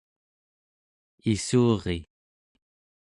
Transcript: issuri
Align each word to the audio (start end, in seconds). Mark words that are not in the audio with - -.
issuri 1.31 1.97